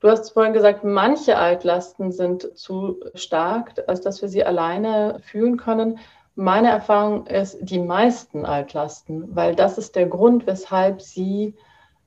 [0.00, 5.58] Du hast vorhin gesagt, manche Altlasten sind zu stark, als dass wir sie alleine fühlen
[5.58, 5.98] können.
[6.34, 11.54] Meine Erfahrung ist die meisten Altlasten, weil das ist der Grund, weshalb sie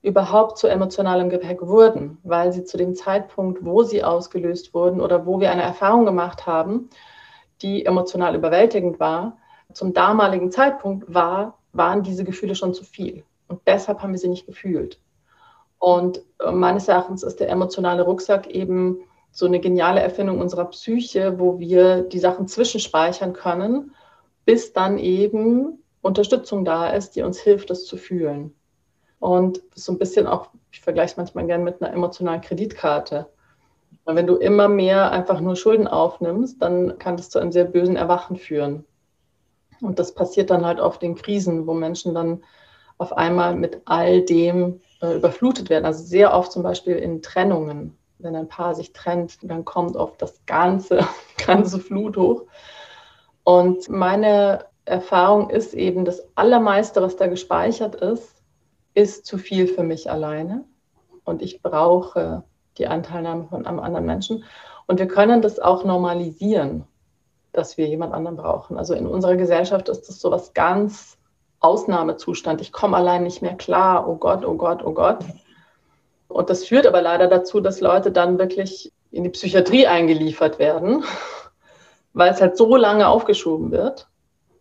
[0.00, 5.26] überhaupt zu emotionalem Gepäck wurden, weil sie zu dem Zeitpunkt, wo sie ausgelöst wurden oder
[5.26, 6.88] wo wir eine Erfahrung gemacht haben,
[7.60, 9.36] die emotional überwältigend war,
[9.74, 13.22] zum damaligen Zeitpunkt war, waren diese Gefühle schon zu viel.
[13.48, 14.98] Und deshalb haben wir sie nicht gefühlt.
[15.82, 19.00] Und äh, meines Erachtens ist der emotionale Rucksack eben
[19.32, 23.92] so eine geniale Erfindung unserer Psyche, wo wir die Sachen zwischenspeichern können,
[24.44, 28.54] bis dann eben Unterstützung da ist, die uns hilft, das zu fühlen.
[29.18, 33.26] Und so ein bisschen auch, ich vergleiche es manchmal gerne mit einer emotionalen Kreditkarte.
[34.04, 37.64] Und wenn du immer mehr einfach nur Schulden aufnimmst, dann kann das zu einem sehr
[37.64, 38.84] bösen Erwachen führen.
[39.80, 42.44] Und das passiert dann halt oft in Krisen, wo Menschen dann
[42.98, 45.84] auf einmal mit all dem äh, überflutet werden.
[45.84, 47.98] Also sehr oft zum Beispiel in Trennungen.
[48.18, 51.06] Wenn ein Paar sich trennt, dann kommt oft das ganze,
[51.46, 52.44] ganze Flut hoch.
[53.42, 58.42] Und meine Erfahrung ist eben, das Allermeiste, was da gespeichert ist,
[58.94, 60.64] ist zu viel für mich alleine.
[61.24, 62.44] Und ich brauche
[62.78, 64.44] die Anteilnahme von einem anderen Menschen.
[64.86, 66.84] Und wir können das auch normalisieren,
[67.52, 68.78] dass wir jemand anderen brauchen.
[68.78, 71.18] Also in unserer Gesellschaft ist das so was ganz
[71.62, 72.60] Ausnahmezustand.
[72.60, 74.08] Ich komme allein nicht mehr klar.
[74.08, 75.24] Oh Gott, oh Gott, oh Gott.
[76.28, 81.04] Und das führt aber leider dazu, dass Leute dann wirklich in die Psychiatrie eingeliefert werden,
[82.12, 84.08] weil es halt so lange aufgeschoben wird,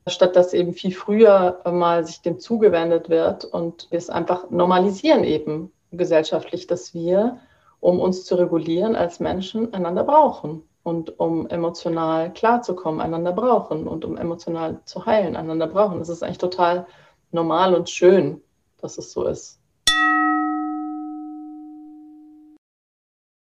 [0.07, 5.23] statt dass eben viel früher mal sich dem zugewendet wird und wir es einfach normalisieren
[5.23, 7.39] eben gesellschaftlich, dass wir,
[7.79, 14.03] um uns zu regulieren als Menschen, einander brauchen und um emotional klarzukommen, einander brauchen und
[14.05, 15.99] um emotional zu heilen, einander brauchen.
[15.99, 16.87] Das ist eigentlich total
[17.31, 18.41] normal und schön,
[18.77, 19.60] dass es so ist.